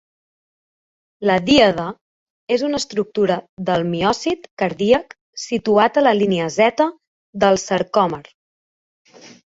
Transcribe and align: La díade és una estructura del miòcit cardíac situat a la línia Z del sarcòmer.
La 1.29 1.35
díade 1.49 1.83
és 2.55 2.63
una 2.69 2.79
estructura 2.83 3.37
del 3.67 3.85
miòcit 3.91 4.47
cardíac 4.63 5.13
situat 5.43 6.01
a 6.01 6.05
la 6.09 6.15
línia 6.23 6.49
Z 6.57 6.89
del 7.45 7.61
sarcòmer. 7.69 8.23